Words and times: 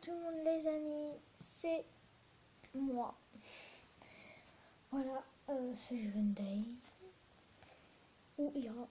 Tout 0.00 0.10
le 0.10 0.20
monde 0.20 0.44
les 0.44 0.66
amis, 0.66 1.12
c'est 1.36 1.84
moi. 2.74 3.14
Voilà, 4.90 5.22
euh, 5.48 5.72
c'est 5.76 5.94
Day 6.34 6.62
ou 8.36 8.50
Ira. 8.56 8.88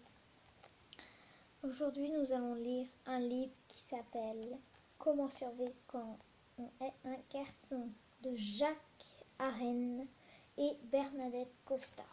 Aujourd'hui 1.64 2.10
nous 2.10 2.32
allons 2.32 2.56
lire 2.56 2.88
un 3.06 3.20
livre 3.20 3.52
qui 3.68 3.80
s'appelle 3.80 4.58
Comment 4.98 5.30
survivre 5.30 5.74
quand 5.88 6.18
on 6.58 6.70
est 6.80 6.94
un 7.06 7.18
garçon 7.34 7.90
de 8.22 8.36
Jacques 8.36 8.78
Arène 9.40 10.08
et 10.58 10.78
Bernadette 10.84 11.54
Costa. 11.66 12.06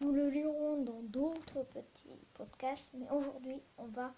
Nous 0.00 0.10
le 0.10 0.28
lirons 0.30 0.82
dans 0.82 1.02
d'autres 1.02 1.62
petits 1.62 2.18
podcasts, 2.34 2.90
mais 2.94 3.08
aujourd'hui 3.10 3.60
on 3.78 3.86
va 3.86 4.12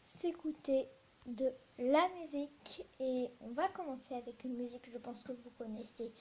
s'écouter 0.00 0.88
de 1.26 1.50
la 1.78 2.08
musique 2.20 2.84
et 3.00 3.28
on 3.40 3.50
va 3.50 3.68
commencer 3.68 4.14
avec 4.14 4.44
une 4.44 4.56
musique 4.56 4.90
je 4.90 4.98
pense 4.98 5.22
que 5.22 5.32
vous 5.32 5.50
connaissez 5.58 6.12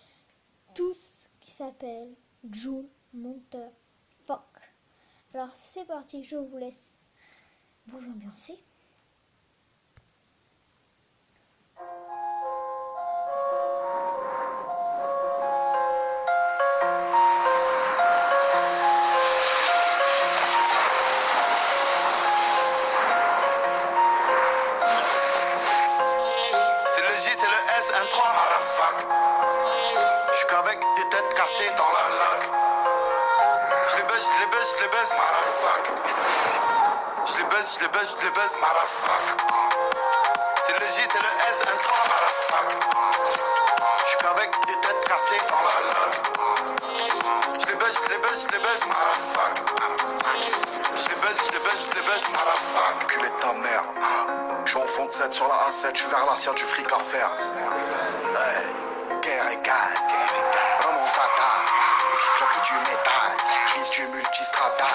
tous 0.74 1.30
qui 1.40 1.52
s'appelle 1.52 2.16
Joule 2.52 2.88
Monter 3.14 3.70
Folk. 4.26 4.74
Alors 5.34 5.50
c'est 5.54 5.86
parti, 5.86 6.24
je 6.24 6.36
vous 6.36 6.58
laisse 6.58 6.94
vous 7.88 8.10
ambiancer. 8.10 8.58
Je 34.64 34.70
les 34.80 34.88
baisse, 34.88 35.12
je 37.28 37.84
les 37.84 37.90
baisse, 37.90 38.16
je 38.18 38.26
les 38.26 38.32
baisse, 38.32 38.58
motherfuck. 38.62 39.24
C'est 40.56 40.80
le 40.80 40.88
J, 40.88 41.02
c'est 41.06 41.20
le 41.20 41.32
S, 41.50 41.62
un 41.62 41.76
3, 41.76 41.98
motherfuck. 42.08 42.68
Je 43.98 44.08
suis 44.08 44.18
qu'avec 44.20 44.50
des 44.66 44.80
têtes 44.80 45.04
cassées. 45.06 45.42
Je 47.60 47.66
les 47.68 47.76
baisse, 47.76 47.98
je 48.06 48.10
les 48.10 48.20
baisse, 48.20 48.44
je 48.44 48.56
les 48.56 48.62
motherfuck. 48.88 49.56
Je 50.96 51.10
les 51.10 51.16
baisse, 51.16 51.40
je 51.46 51.52
les 51.52 51.60
baisse, 51.60 51.84
je 51.90 51.96
les 51.96 52.04
motherfuck. 52.32 53.08
Culé 53.08 53.30
ta 53.42 53.52
mère. 53.52 53.84
Je 54.64 54.72
suis 54.72 54.80
en 54.82 54.88
fond 54.88 55.06
de 55.08 55.12
7 55.12 55.34
sur 55.34 55.48
la 55.50 55.56
A7, 55.56 55.92
je 55.94 56.00
suis 56.04 56.10
vers 56.10 56.26
la 56.26 56.54
du 56.54 56.64
fric 56.64 56.90
à 56.90 57.00
faire. 57.00 57.36
Ouais, 58.34 59.20
guerre 59.22 59.50
égale. 59.52 59.98
Remontada. 60.04 60.23
J'appuie 62.40 62.62
du 62.62 62.74
métal, 62.90 63.38
je 63.68 63.74
vise 63.76 63.90
du 63.90 64.08
multistrata. 64.08 64.86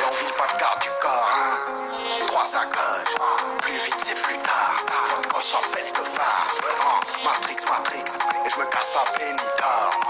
Et 0.00 0.04
on 0.10 0.14
vit 0.14 0.32
pas 0.32 0.46
de 0.46 0.58
garde 0.58 0.80
du 0.80 0.90
corps, 1.00 1.30
hein. 1.34 2.26
Trois 2.26 2.44
sacoches, 2.44 3.16
plus 3.62 3.72
vite 3.72 3.96
c'est 4.04 4.20
plus 4.22 4.38
tard. 4.38 4.74
Votre 5.06 5.28
coche 5.28 5.54
en 5.54 5.70
pelle 5.70 5.90
de 5.92 6.04
phare. 6.08 6.46
Oh, 6.84 7.00
Matrix, 7.24 7.64
Matrix, 7.70 8.18
et 8.44 8.50
je 8.50 8.58
me 8.58 8.64
casse 8.66 8.96
à 8.96 9.04
Benidorm. 9.18 10.00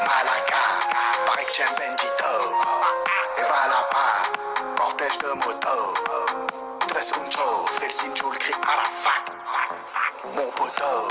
Malaga, 0.00 0.64
paraît 1.26 1.44
que 1.44 1.54
j'aime 1.54 1.74
Bendito. 1.78 2.34
Et 3.38 3.42
va 3.42 3.68
là-bas, 3.68 4.76
cortège 4.76 5.18
de 5.18 5.28
moto. 5.28 5.94
Tres 6.88 7.12
uncho, 7.18 7.66
fais 7.72 7.86
le 7.86 7.92
signe, 7.92 8.14
le 8.14 8.38
cri 8.38 8.54
Arafat. 8.62 9.24
Mon 10.34 10.50
poteau, 10.52 11.08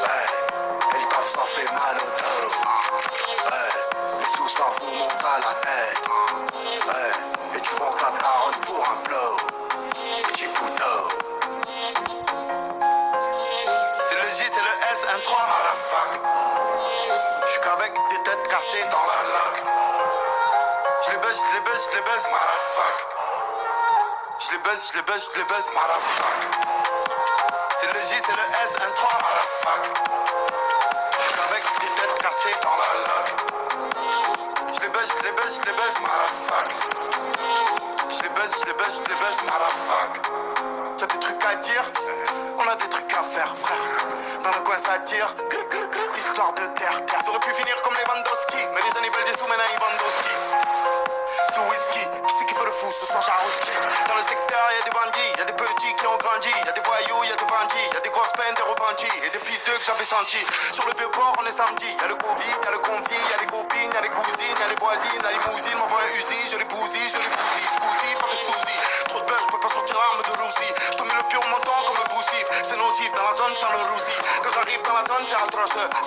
ouais, 0.00 0.98
et 0.98 1.24
ça 1.24 1.40
fait 1.46 1.72
mal 1.72 1.96
au 1.96 2.10
dos. 2.20 2.73
À 5.34 5.38
la 5.38 5.54
tête. 5.54 6.02
Et 7.56 7.60
tu 7.60 7.74
vends 7.74 7.92
ta 7.92 8.10
parole 8.22 8.54
pour 8.66 8.88
un 8.88 8.96
blow. 9.02 9.36
Petit. 10.28 10.48
C'est 13.98 14.14
le 14.14 14.30
J, 14.30 14.44
c'est 14.46 14.60
le 14.60 14.74
S, 14.92 15.06
un 15.12 15.18
3, 15.18 15.38
motherfuck. 15.38 16.20
J'suis 17.48 17.60
qu'avec 17.62 17.92
des 18.10 18.22
têtes 18.22 18.48
cassées 18.48 18.84
dans 18.92 19.06
la 19.10 19.22
langue. 19.34 19.62
J'les 21.02 21.18
baisse, 21.18 21.40
j'les 21.50 21.64
baisse, 21.64 21.90
j'les 21.92 22.04
baisse, 22.04 22.26
motherfuck. 22.30 22.98
J'les 24.38 24.62
baisse, 24.62 24.92
j'les 24.92 25.02
baisse, 25.02 25.30
j'les 25.34 25.44
baisse, 25.46 25.72
motherfuck. 25.74 26.40
C'est 27.80 27.92
le 27.92 28.00
J, 28.00 28.22
c'est 28.24 28.36
le 28.36 28.46
S, 28.62 28.76
un 28.76 28.90
3, 28.90 29.18
motherfuck. 29.24 29.82
J'suis 31.18 31.34
qu'avec 31.34 31.62
des 31.80 31.90
têtes 32.00 32.18
cassées 32.22 32.56
dans 32.62 32.76
la 32.76 32.92
langue. 33.08 33.63
Baisse, 35.04 35.16
j'les 35.20 35.34
baisse, 35.34 35.60
j'les 35.60 35.76
baisse, 35.76 36.00
motherfuck. 36.00 36.68
J'les 38.08 38.32
baisse, 38.32 38.56
j'les 38.64 38.72
baisse, 38.72 39.02
j'les 39.04 39.16
baisse, 39.20 39.40
motherfuck. 39.44 40.12
T'as 40.96 41.06
des 41.06 41.20
trucs 41.20 41.44
à 41.44 41.54
dire? 41.56 41.92
On 42.56 42.66
a 42.66 42.74
des 42.76 42.88
trucs 42.88 43.12
à 43.12 43.22
faire, 43.22 43.54
frère. 43.54 43.76
Dans 44.42 44.50
le 44.50 44.64
coin, 44.64 44.78
ça 44.78 44.98
tire. 45.00 45.34
Histoire 46.16 46.54
de 46.54 46.66
terre, 46.78 47.04
terre. 47.04 47.22
Ça 47.22 47.30
aurait 47.30 47.40
pu 47.40 47.52
finir 47.52 47.76
comme 47.82 47.92
les 47.92 48.04
Bandowski. 48.08 48.56
Mais 48.72 48.80
les 48.80 48.92
jeunes, 48.96 49.04
ils 49.04 49.12
veulent 49.12 49.30
des 49.30 49.36
sous, 49.36 49.44
maintenant 49.46 49.68
ils 49.68 49.78
Bandowski. 49.78 50.34
Sous 51.52 51.60
whisky, 51.68 52.00
qui 52.00 52.34
c'est 52.38 52.46
qui 52.46 52.54
fait 52.54 52.64
le 52.64 52.72
fou? 52.72 52.88
Ce 52.98 53.04
soir 53.04 53.20
Jarouski 53.20 53.76
Dans 54.08 54.16
le 54.16 54.22
secteur, 54.22 54.64
y 54.72 54.80
a 54.80 54.84
des 54.88 54.90
bandits, 54.90 55.32
y 55.36 55.40
a 55.42 55.44
des 55.44 55.52
petits 55.52 55.94
qui 56.00 56.06
ont 56.06 56.16
grandi, 56.16 56.48
y 56.48 56.68
a 56.68 56.72
des 56.72 56.80
voyous, 56.80 57.24
y 57.28 57.30
a 57.30 57.36
des 57.36 57.44
bandits, 57.44 57.88
y 57.92 57.96
a 57.96 58.00
des 58.00 58.08
grosses 58.08 58.32
peines, 58.32 58.54
des 58.56 58.62
repentis 58.62 59.12
et 59.22 59.30
des 59.30 59.38
fils 59.38 59.62
d'eux 59.64 59.76
que 59.76 59.84
j'avais 59.84 60.04
sentis. 60.08 60.46
Sur 60.72 60.88
le 60.88 60.94
vieux 60.96 61.10
port, 61.12 61.36
on 61.38 61.46
est 61.46 61.52
samedi, 61.52 61.86
y 61.86 62.04
a 62.04 62.08
le 62.08 62.16
Covid, 62.16 62.56
y 62.64 62.66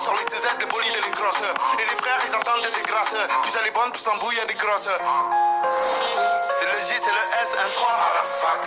Sur 0.04 0.14
les 0.14 0.26
CZ, 0.26 0.48
les 0.60 0.66
bolides 0.66 0.96
et 0.96 1.02
les 1.02 1.12
grosses. 1.12 1.42
Et 1.80 1.86
les 1.86 1.96
frères, 2.02 2.20
ils 2.26 2.36
entendent 2.36 2.62
des 2.62 2.82
grâces. 2.84 3.16
Plus 3.42 3.56
elle 3.60 3.68
est 3.68 3.72
bonne, 3.72 3.92
plus 3.92 4.08
en 4.08 4.18
bouille, 4.18 4.38
elle 4.42 4.50
est 4.50 4.56
grosse. 4.56 4.90
C'est 6.50 6.66
le 6.66 6.80
J, 6.82 6.94
c'est 6.98 7.12
le 7.12 7.24
S, 7.42 7.56
un 7.60 7.70
3, 7.70 7.90
motherfuck. 7.98 8.62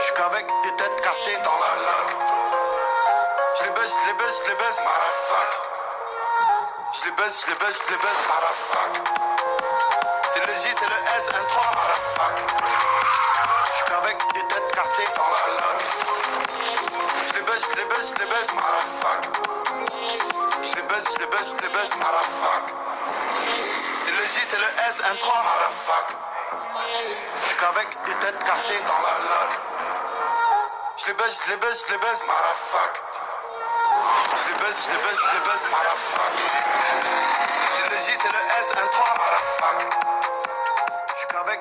J'suis 0.00 0.14
qu'avec 0.14 0.46
des 0.64 0.76
têtes 0.76 1.00
cassées 1.02 1.38
dans 1.44 1.58
la 1.58 1.74
langue. 1.86 2.14
J'les 3.56 3.72
baisse, 3.72 3.94
j'les 4.04 4.16
baisse, 4.16 4.42
j'les 4.44 4.56
baisse, 4.56 4.80
motherfuck. 4.84 5.50
J'les 6.92 7.14
baisse, 7.14 7.44
j'les 7.46 7.58
baisse, 7.58 7.82
j'les 7.88 7.98
baisse, 7.98 8.22
motherfuck. 8.28 8.92
C'est 10.32 10.46
le 10.46 10.54
J, 10.54 10.74
c'est 10.78 10.88
le 10.88 10.98
S, 11.16 11.28
un 11.28 11.44
3, 11.44 11.72
motherfuck. 11.76 12.36
J'suis 13.72 13.84
qu'avec 13.88 14.16
des 14.34 14.44
têtes 14.48 14.70
cassées 14.74 15.08
dans 15.16 15.30
la 15.30 15.46
langue. 15.60 15.84
J'les 17.32 17.44
baisse, 17.44 17.64
j'les 17.74 17.88
baisse, 17.88 18.14
j'les 18.18 18.28
baisse, 18.28 18.50
J'les 20.90 20.98
baisse, 20.98 21.14
j'les 21.16 21.26
baisse, 21.28 21.54
j'les 21.60 21.70
baisse, 21.70 21.94
motherfuck. 21.96 22.64
C'est 23.94 24.10
le 24.10 24.22
J, 24.24 24.40
c'est 24.42 24.58
le 24.58 24.66
S, 24.88 25.00
un 25.08 25.14
3, 25.14 25.42
motherfuck. 25.44 26.16
J'suis 27.44 27.56
qu'avec 27.58 27.88
des 28.06 28.14
têtes 28.14 28.42
cassées 28.44 28.80
dans 28.88 28.98
la 29.06 29.18
langue. 29.18 29.56
J'les 30.96 31.14
baisse, 31.14 31.40
j'les 31.46 31.58
baisse, 31.58 31.86
j'les 31.88 31.98
baisse, 31.98 32.26
motherfuck. 32.26 33.02
J'les 34.46 34.56
baisse, 34.56 34.88
j'les 34.88 34.98
baisse, 34.98 35.20
j'les 35.30 35.44
baisse, 35.46 35.68
motherfuck. 35.70 36.34
C'est 37.66 37.88
le 37.88 37.96
J, 37.96 38.16
c'est 38.20 38.32
le 38.32 38.42
S, 38.58 38.72
un 38.72 38.86
3, 38.86 39.14
motherfuck. 39.14 39.78
J'suis 41.14 41.28
qu'avec 41.28 41.60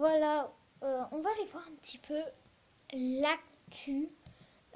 voilà, 0.00 0.50
euh, 0.82 1.04
on 1.12 1.20
va 1.20 1.28
aller 1.32 1.44
voir 1.52 1.62
un 1.68 1.74
petit 1.74 1.98
peu 1.98 2.18
l'actu 2.94 4.08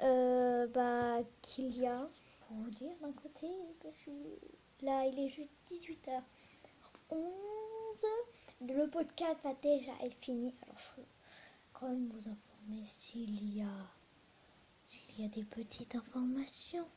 euh, 0.03 0.67
bah, 0.67 1.17
qu'il 1.41 1.75
y 1.79 1.87
a, 1.87 2.05
pour 2.41 2.57
vous 2.57 2.69
dire 2.69 2.95
d'un 3.01 3.11
côté, 3.11 3.47
parce 3.81 4.01
que 4.01 4.11
là 4.83 5.07
il 5.07 5.17
est 5.17 5.29
juste 5.29 5.49
18h11, 5.71 6.21
le 8.61 8.87
podcast 8.87 9.37
va 9.43 9.55
déjà 9.63 9.93
être 10.03 10.13
fini, 10.13 10.53
alors 10.61 10.77
je 10.77 11.01
veux 11.01 11.07
quand 11.73 11.89
même 11.89 12.07
vous 12.07 12.29
informer 12.29 12.83
s'il 12.83 13.57
y 13.57 13.63
a, 13.63 13.87
s'il 14.85 15.23
y 15.23 15.25
a 15.25 15.29
des 15.29 15.43
petites 15.43 15.95
informations. 15.95 16.87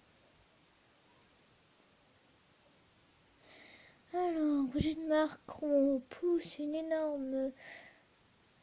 Alors, 4.13 4.65
Brigitte 4.65 5.07
Macron 5.07 6.03
pousse 6.11 6.59
une 6.59 6.75
énorme 6.75 7.53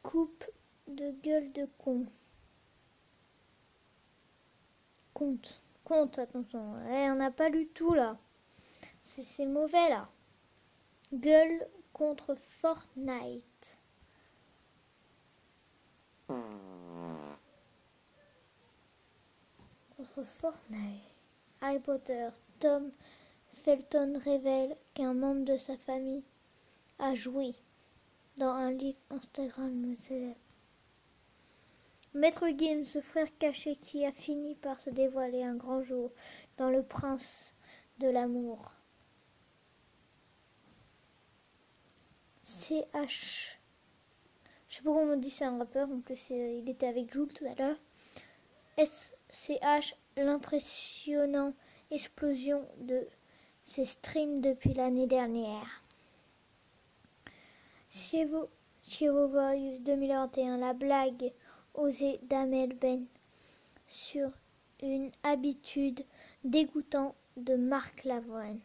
coupe 0.06 0.46
de 0.86 1.10
gueule 1.20 1.52
de 1.52 1.68
con. 1.78 2.06
Compte, 5.12 5.60
compte, 5.82 6.20
attention. 6.20 6.76
Eh, 6.86 7.10
on 7.10 7.16
n'a 7.16 7.32
pas 7.32 7.48
lu 7.48 7.66
tout 7.66 7.92
là. 7.92 8.16
C'est 9.02 9.46
mauvais 9.46 9.88
là. 9.88 10.08
gueule 11.12 11.66
contre 11.92 12.36
Fortnite. 12.36 13.80
Contre 16.28 16.38
Fortnite. 20.22 21.16
Harry 21.60 21.80
Potter, 21.80 22.28
Tom 22.60 22.92
Felton 23.54 24.20
révèle 24.22 24.76
qu'un 24.94 25.14
membre 25.14 25.44
de 25.44 25.56
sa 25.56 25.76
famille 25.76 26.22
a 27.00 27.16
joué 27.16 27.56
dans 28.36 28.50
un 28.50 28.72
livre 28.72 28.98
Instagram 29.10 29.94
célèbre. 29.96 30.36
Maître 32.14 32.46
Gims, 32.56 32.84
ce 32.84 33.00
frère 33.00 33.28
caché 33.38 33.76
qui 33.76 34.04
a 34.06 34.12
fini 34.12 34.54
par 34.54 34.80
se 34.80 34.90
dévoiler 34.90 35.42
un 35.42 35.54
grand 35.54 35.82
jour 35.82 36.10
dans 36.56 36.70
Le 36.70 36.82
Prince 36.82 37.54
de 37.98 38.08
l'amour. 38.08 38.72
CH. 42.42 43.58
Je 44.68 44.76
sais 44.76 44.82
pas 44.82 44.92
comment 44.92 45.12
on 45.12 45.16
dit, 45.16 45.30
c'est 45.30 45.44
un 45.44 45.58
rappeur. 45.58 45.90
En 45.90 46.00
plus, 46.00 46.30
euh, 46.30 46.52
il 46.58 46.68
était 46.68 46.86
avec 46.86 47.12
Jules 47.12 47.32
tout 47.32 47.44
à 47.44 47.54
l'heure. 47.54 47.76
SCH, 48.78 49.94
l'impressionnant 50.16 51.54
explosion 51.90 52.66
de 52.80 53.06
ses 53.62 53.84
streams 53.84 54.40
depuis 54.40 54.74
l'année 54.74 55.06
dernière. 55.06 55.82
Chievo, 57.88 58.48
Voice 58.82 59.78
2021, 59.80 60.58
la 60.58 60.72
blague 60.72 61.32
osée 61.74 62.18
d'Amel 62.24 62.74
Ben 62.74 63.06
sur 63.86 64.30
une 64.82 65.12
habitude 65.22 66.04
dégoûtante 66.42 67.14
de 67.36 67.54
Marc 67.54 68.04
Lavoine. 68.04 68.60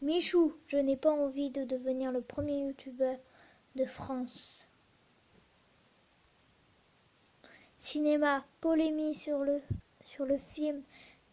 Michou, 0.00 0.56
je 0.66 0.76
n'ai 0.76 0.96
pas 0.96 1.12
envie 1.12 1.50
de 1.50 1.62
devenir 1.62 2.10
le 2.10 2.20
premier 2.20 2.58
youtubeur 2.66 3.16
de 3.76 3.84
France. 3.84 4.68
Cinéma, 7.78 8.44
polémie 8.60 9.14
sur 9.14 9.38
le, 9.38 9.62
sur 10.04 10.26
le 10.26 10.36
film 10.36 10.82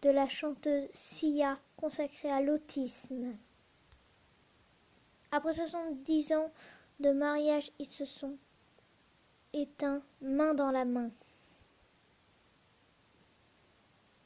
de 0.03 0.11
la 0.11 0.27
chanteuse 0.27 0.87
Sia 0.93 1.57
consacré 1.75 2.29
à 2.29 2.41
l'autisme. 2.41 3.35
Après 5.31 5.53
70 5.53 6.33
ans 6.33 6.51
de 6.99 7.11
mariage, 7.11 7.71
ils 7.79 7.85
se 7.85 8.05
sont 8.05 8.37
éteints 9.53 10.01
main 10.21 10.53
dans 10.53 10.71
la 10.71 10.85
main. 10.85 11.11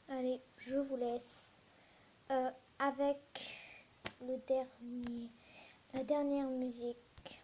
Allez, 0.08 0.40
je 0.58 0.78
vous 0.78 0.96
laisse 0.96 1.58
euh, 2.30 2.50
avec 2.78 3.18
le 4.22 4.36
dernier, 4.46 5.28
la 5.92 6.04
dernière 6.04 6.48
musique. 6.48 7.42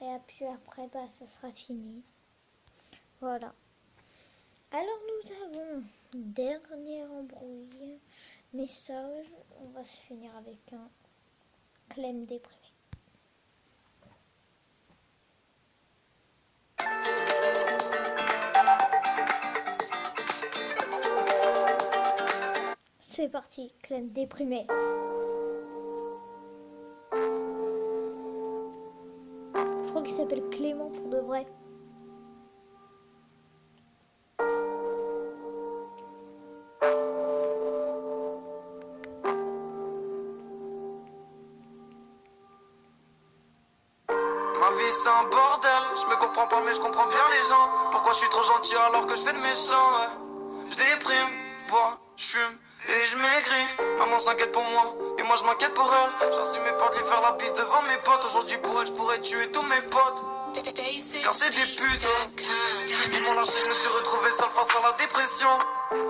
Et 0.00 0.16
puis 0.26 0.44
après, 0.44 0.88
bah, 0.92 1.06
ça 1.08 1.26
sera 1.26 1.50
fini. 1.50 2.02
Voilà. 3.20 3.52
Alors 4.72 5.00
nous 5.08 5.32
avons 5.44 5.84
dernier 6.12 7.04
embrouille 7.04 7.98
message. 8.52 9.26
On 9.60 9.68
va 9.70 9.84
se 9.84 9.96
finir 9.96 10.34
avec 10.36 10.72
un 10.72 10.88
Clem 11.88 12.26
déprimé. 12.26 12.65
C'est 23.16 23.30
parti, 23.30 23.72
Clem 23.82 24.10
déprimé. 24.10 24.66
Je 29.54 29.88
crois 29.88 30.02
qu'il 30.02 30.12
s'appelle 30.12 30.46
Clément 30.50 30.90
pour 30.90 31.08
de 31.08 31.16
vrai. 31.20 31.46
c'est 44.90 45.08
un 45.08 45.24
bordel. 45.24 45.70
Je 45.96 46.06
me 46.06 46.16
comprends 46.20 46.46
pas, 46.48 46.60
mais 46.66 46.74
je 46.74 46.80
comprends 46.80 47.06
bien 47.06 47.16
les 47.30 47.48
gens. 47.48 47.90
Pourquoi 47.90 48.12
je 48.12 48.18
suis 48.18 48.28
trop 48.28 48.42
gentil 48.42 48.76
alors 48.76 49.06
que 49.06 49.16
je 49.16 49.22
fais 49.22 49.32
de 49.32 49.38
méchant, 49.38 49.72
ouais. 49.72 50.10
Je 50.68 50.76
déprime, 50.76 51.30
bois, 51.70 51.98
je 52.16 52.24
fume 52.24 52.65
et 52.88 53.06
je 53.06 53.16
maigris. 53.16 53.68
Maman 53.98 54.18
s'inquiète 54.18 54.52
pour 54.52 54.64
moi 54.64 54.94
et 55.18 55.22
moi 55.22 55.36
je 55.36 55.44
m'inquiète 55.44 55.74
pour 55.74 55.90
elle. 55.92 56.30
J'assume 56.32 56.62
mes 56.62 56.72
pas 56.72 56.88
de 56.90 56.98
lui 56.98 57.04
faire 57.04 57.20
la 57.20 57.32
bise 57.32 57.52
devant 57.52 57.82
mes 57.82 57.96
potes. 57.98 58.24
Aujourd'hui 58.24 58.58
pour 58.58 58.80
elle, 58.80 58.86
je 58.86 58.92
pourrais 58.92 59.20
tuer 59.20 59.50
tous 59.50 59.62
mes 59.62 59.80
potes. 59.82 60.24
Car 61.22 61.34
c'est 61.34 61.50
des 61.50 61.66
putes. 61.76 62.06
Ils 63.12 63.22
m'ont 63.22 63.34
lâché, 63.34 63.60
je 63.60 63.66
me 63.66 63.74
suis 63.74 63.88
retrouvé 63.88 64.30
seul 64.30 64.48
face 64.50 64.70
à 64.70 64.82
la 64.82 64.92
dépression. 64.92 65.48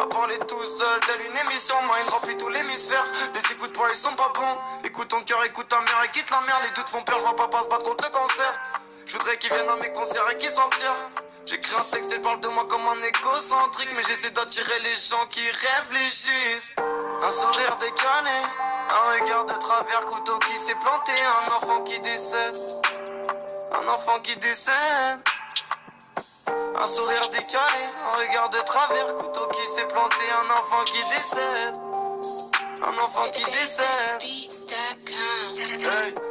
À 0.01 0.07
parler 0.07 0.39
tout 0.47 0.65
seul, 0.65 1.01
telle 1.07 1.27
une 1.27 1.37
émission. 1.49 1.75
Mind 1.83 2.09
remplit 2.11 2.37
tout 2.37 2.49
l'hémisphère. 2.49 3.05
Les 3.35 3.41
écoutes 3.53 3.73
pour 3.73 3.89
ils 3.89 3.97
sont 3.97 4.15
pas 4.15 4.33
bons. 4.35 4.59
Écoute 4.85 5.09
ton 5.09 5.21
cœur, 5.23 5.43
écoute 5.45 5.69
ta 5.69 5.81
mère 5.81 6.03
et 6.05 6.11
quitte 6.11 6.31
la 6.31 6.41
merde. 6.43 6.63
Les 6.65 6.71
doutes 6.71 6.89
font 6.89 7.03
peur, 7.03 7.19
je 7.19 7.25
vois 7.25 7.37
papa 7.37 7.63
se 7.63 7.69
battre 7.69 7.83
contre 7.83 8.05
le 8.05 8.11
cancer. 8.11 8.55
Je 9.07 9.13
voudrais 9.13 9.37
qu'ils 9.39 9.53
viennent 9.53 9.69
à 9.69 9.77
mes 9.77 9.91
concerts 9.93 10.29
et 10.31 10.39
qu'ils 10.39 10.51
soient 10.51 10.71
fiers. 10.73 11.26
J'écris 11.47 11.77
un 11.79 11.85
texte 11.93 12.13
et 12.13 12.17
je 12.17 12.21
parle 12.21 12.41
de 12.41 12.49
moi 12.49 12.67
comme 12.69 12.85
un 12.89 13.03
égocentrique. 13.03 13.89
Mais 13.95 14.03
j'essaie 14.03 14.31
d'attirer 14.31 14.81
les 14.81 14.95
gens 14.97 15.25
qui 15.31 15.41
réfléchissent. 15.41 16.75
Un 17.23 17.31
sourire 17.31 17.77
décalé, 17.81 18.37
un 18.91 19.23
regard 19.23 19.45
de 19.47 19.53
travers, 19.53 20.05
couteau 20.07 20.39
qui 20.41 20.59
s'est 20.59 20.75
planté, 20.75 21.13
un 21.13 21.57
enfant 21.57 21.85
qui 21.85 22.01
décède. 22.01 22.57
Un 23.73 23.89
enfant 23.89 24.19
qui 24.25 24.37
décède. 24.37 24.75
Un 26.75 26.87
sourire 26.87 27.29
décalé, 27.31 27.83
un 28.13 28.19
regard 28.19 28.51
de 28.51 28.59
travers, 28.59 29.15
couteau 29.15 29.47
qui 29.49 29.67
s'est 29.73 29.87
planté, 29.87 30.25
un 30.43 30.51
enfant 30.51 30.85
qui 30.85 30.99
décède. 30.99 31.75
Un 32.83 32.99
enfant 33.05 33.31
qui 33.33 33.45
décède. 33.45 33.87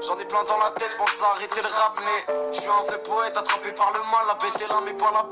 J'en 0.05 0.19
ai 0.19 0.25
plein 0.25 0.43
dans 0.43 0.57
la 0.59 0.69
tête, 0.71 0.95
pense 0.97 1.21
à 1.24 1.31
arrêter 1.31 1.62
le 1.62 1.67
rap, 1.67 2.00
mais 2.05 2.35
je 2.53 2.59
suis 2.59 2.69
un 2.69 2.83
vrai 2.85 3.01
poète 3.01 3.35
attrapé 3.38 3.71
par 3.71 3.91
le 3.91 4.00
mal, 4.00 4.27
la 4.27 4.35
bête 4.35 4.62
est 4.62 4.69
là, 4.69 4.79
mais 4.85 4.93
pas 4.93 5.12
la. 5.12 5.25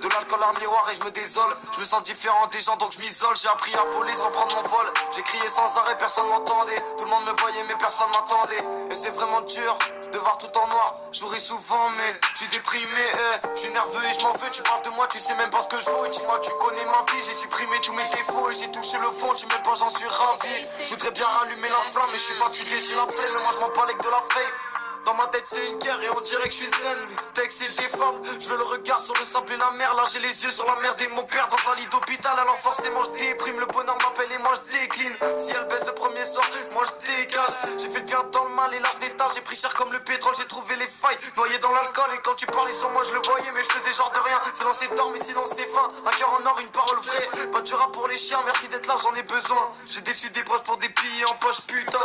De 0.00 0.08
l'alcool 0.08 0.40
à 0.42 0.58
miroir 0.58 0.88
et 0.90 0.94
je 0.94 1.04
me 1.04 1.10
désole. 1.10 1.54
Je 1.72 1.80
me 1.80 1.84
sens 1.84 2.02
différent 2.02 2.46
des 2.52 2.60
gens 2.60 2.76
donc 2.76 2.92
je 2.92 3.00
m'isole. 3.00 3.36
J'ai 3.36 3.48
appris 3.48 3.74
à 3.74 3.84
voler 3.96 4.14
sans 4.14 4.30
prendre 4.30 4.54
mon 4.54 4.62
vol. 4.62 4.86
J'ai 5.14 5.22
crié 5.22 5.48
sans 5.48 5.76
arrêt, 5.78 5.96
personne 5.98 6.28
m'entendait. 6.28 6.82
Tout 6.98 7.04
le 7.04 7.10
monde 7.10 7.24
me 7.26 7.32
voyait, 7.40 7.64
mais 7.68 7.74
personne 7.78 8.08
m'attendait. 8.12 8.90
Et 8.90 8.96
c'est 8.96 9.10
vraiment 9.10 9.40
dur 9.42 9.78
de 10.14 10.18
voir 10.20 10.38
tout 10.38 10.50
en 10.56 10.66
noir. 10.68 10.94
J'aurais 11.10 11.40
souvent, 11.40 11.90
mais 11.96 12.14
je 12.34 12.38
suis 12.38 12.48
déprimé. 12.48 13.02
Eh. 13.14 13.46
Je 13.56 13.60
suis 13.62 13.70
nerveux 13.70 14.04
et 14.08 14.12
je 14.12 14.20
m'en 14.22 14.32
veux. 14.32 14.50
Tu 14.52 14.62
parles 14.62 14.82
de 14.84 14.90
moi, 14.90 15.08
tu 15.08 15.18
sais 15.18 15.34
même 15.34 15.50
pas 15.50 15.60
ce 15.60 15.68
que 15.68 15.80
je 15.80 15.90
veux. 15.90 16.08
Dis-moi, 16.08 16.38
tu 16.40 16.50
connais 16.62 16.84
ma 16.86 17.02
vie. 17.10 17.22
J'ai 17.26 17.34
supprimé 17.34 17.74
tous 17.82 17.92
mes 17.92 18.08
défauts 18.14 18.48
et 18.50 18.54
j'ai 18.54 18.70
touché 18.70 18.96
le 18.98 19.10
fond. 19.10 19.34
Tu 19.34 19.46
m'aimes 19.46 19.62
pas, 19.62 19.74
j'en 19.74 19.90
suis 19.90 20.06
ravi. 20.06 20.54
Je 20.84 20.94
voudrais 20.94 21.10
bien 21.10 21.26
allumer 21.42 21.68
la 21.68 21.82
flamme, 21.90 22.08
mais 22.12 22.18
je 22.18 22.24
suis 22.30 22.34
fatigué, 22.34 22.76
j'ai 22.78 22.94
la 22.94 23.06
flemme. 23.06 23.32
Mais 23.34 23.42
moi, 23.42 23.50
je 23.54 23.58
m'en 23.58 23.70
parle 23.70 23.90
de 23.90 24.10
la 24.10 24.22
fame. 24.30 24.54
Dans 25.04 25.14
ma 25.14 25.26
tête 25.26 25.44
c'est 25.44 25.66
une 25.66 25.78
guerre 25.78 26.00
et 26.02 26.08
on 26.08 26.20
dirait 26.20 26.44
que 26.44 26.50
je 26.50 26.64
suis 26.64 26.66
zen. 26.66 26.98
Mais 27.36 27.44
des 27.44 27.88
femmes 27.98 28.22
Je 28.40 28.48
veux 28.48 28.56
le 28.56 28.64
regard 28.64 29.00
sur 29.00 29.14
le 29.18 29.24
sable 29.24 29.52
et 29.52 29.56
la 29.56 29.70
mer. 29.72 29.94
Là 29.94 30.04
j'ai 30.10 30.18
les 30.18 30.44
yeux 30.44 30.50
sur 30.50 30.66
la 30.66 30.76
merde 30.80 31.00
et 31.02 31.08
mon 31.08 31.24
père 31.24 31.46
dans 31.48 31.70
un 31.70 31.74
lit 31.76 31.86
d'hôpital. 31.88 32.32
Alors 32.38 32.58
forcément 32.58 33.02
je 33.04 33.10
déprime. 33.18 33.60
Le 33.60 33.66
bonheur 33.66 33.98
m'appelle 33.98 34.32
et 34.32 34.38
moi 34.38 34.52
je 34.56 34.72
décline. 34.72 35.12
Si 35.38 35.52
elle 35.52 35.66
baisse 35.68 35.84
le 35.86 35.92
premier 35.92 36.24
soir 36.24 36.44
Moi 36.72 36.84
je 36.84 37.06
décale. 37.06 37.78
J'ai 37.78 37.90
fait 37.90 38.00
le 38.00 38.06
bien 38.06 38.22
dans 38.32 38.44
le 38.44 38.54
mal 38.54 38.72
et 38.72 38.80
là 38.80 38.88
je 38.98 39.34
J'ai 39.34 39.40
pris 39.42 39.56
cher 39.56 39.74
comme 39.74 39.92
le 39.92 40.00
pétrole 40.00 40.34
J'ai 40.38 40.46
trouvé 40.46 40.76
les 40.76 40.88
failles. 40.88 41.18
Noyé 41.36 41.58
dans 41.58 41.72
l'alcool 41.72 42.10
Et 42.14 42.20
quand 42.22 42.34
tu 42.34 42.46
parlais 42.46 42.72
sur 42.72 42.90
moi 42.90 43.02
je 43.02 43.12
le 43.12 43.20
voyais. 43.20 43.52
Mais 43.54 43.62
je 43.62 43.70
faisais 43.70 43.92
genre 43.92 44.12
de 44.12 44.20
rien. 44.20 44.40
C'est 44.54 44.64
dans 44.64 44.72
ses 44.72 44.88
dents 44.88 45.10
mais 45.10 45.22
sinon 45.22 45.44
c'est 45.44 45.68
fin. 45.68 45.90
Un 46.06 46.10
cœur 46.12 46.32
en 46.40 46.46
or 46.46 46.58
une 46.60 46.68
parole 46.68 46.98
vraie. 47.00 47.48
Pas 47.52 47.60
du 47.60 47.74
rap 47.74 47.92
pour 47.92 48.08
les 48.08 48.16
chiens. 48.16 48.38
Merci 48.46 48.68
d'être 48.68 48.86
là 48.86 48.96
j'en 49.02 49.14
ai 49.14 49.22
besoin. 49.22 49.72
J'ai 49.90 50.00
déçu 50.00 50.30
des 50.30 50.42
proches 50.44 50.62
pour 50.62 50.78
des 50.78 50.88
en 51.28 51.34
poche 51.36 51.60
putain 51.66 51.98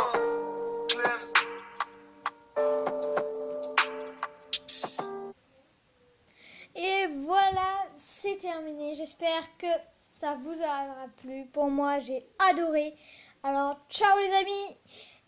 J'espère 8.92 9.56
que 9.56 9.66
ça 9.96 10.36
vous 10.42 10.60
aura 10.60 11.06
plu. 11.18 11.46
Pour 11.46 11.70
moi, 11.70 11.98
j'ai 11.98 12.20
adoré. 12.50 12.94
Alors, 13.42 13.78
ciao 13.88 14.18
les 14.18 14.34
amis 14.34 14.76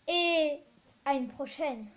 et 0.07 0.59
à 1.05 1.13
une 1.13 1.27
prochaine. 1.27 1.87